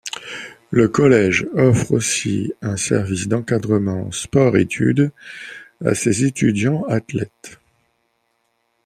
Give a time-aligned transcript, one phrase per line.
[0.71, 5.11] Le Collège offre aussi un service d’encadrement sport-études
[5.85, 7.59] à ses étudiants-athlètes.